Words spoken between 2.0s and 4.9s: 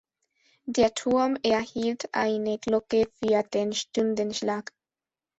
eine Glocke für den Stundenschlag.